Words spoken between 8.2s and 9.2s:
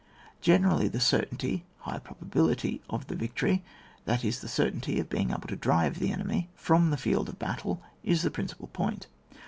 the principal point.